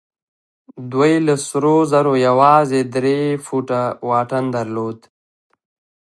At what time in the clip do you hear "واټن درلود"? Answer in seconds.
4.07-4.99